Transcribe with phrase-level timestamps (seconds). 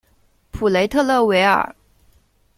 [0.49, 1.75] 普雷特勒维尔。